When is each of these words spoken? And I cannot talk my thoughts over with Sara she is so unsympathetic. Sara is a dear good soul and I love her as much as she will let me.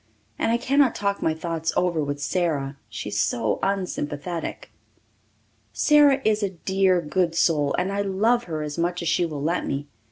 And 0.39 0.51
I 0.51 0.57
cannot 0.57 0.95
talk 0.95 1.21
my 1.21 1.35
thoughts 1.35 1.71
over 1.77 2.03
with 2.03 2.19
Sara 2.19 2.75
she 2.89 3.09
is 3.09 3.19
so 3.19 3.59
unsympathetic. 3.61 4.71
Sara 5.73 6.19
is 6.25 6.41
a 6.41 6.49
dear 6.49 7.01
good 7.01 7.35
soul 7.35 7.75
and 7.77 7.91
I 7.91 8.01
love 8.01 8.45
her 8.45 8.63
as 8.63 8.79
much 8.79 9.03
as 9.03 9.07
she 9.07 9.27
will 9.27 9.43
let 9.43 9.63
me. 9.67 9.85